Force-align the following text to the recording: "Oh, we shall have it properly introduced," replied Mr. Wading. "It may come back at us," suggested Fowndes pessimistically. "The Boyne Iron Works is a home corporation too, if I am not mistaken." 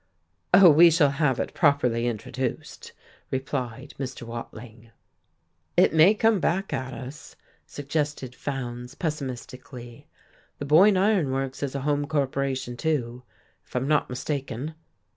"Oh, 0.51 0.71
we 0.71 0.89
shall 0.89 1.11
have 1.11 1.39
it 1.39 1.53
properly 1.53 2.07
introduced," 2.07 2.91
replied 3.29 3.93
Mr. 3.99 4.23
Wading. 4.51 4.89
"It 5.77 5.93
may 5.93 6.15
come 6.15 6.39
back 6.39 6.73
at 6.73 6.91
us," 6.91 7.35
suggested 7.67 8.33
Fowndes 8.33 8.95
pessimistically. 8.95 10.07
"The 10.57 10.65
Boyne 10.65 10.97
Iron 10.97 11.29
Works 11.29 11.61
is 11.61 11.75
a 11.75 11.81
home 11.81 12.07
corporation 12.07 12.77
too, 12.77 13.21
if 13.63 13.75
I 13.75 13.79
am 13.79 13.87
not 13.87 14.09
mistaken." 14.09 14.73